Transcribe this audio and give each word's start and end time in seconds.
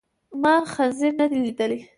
ما 0.41 0.55
خنزير 0.73 1.13
ندی 1.19 1.39
لیدلی. 1.43 1.79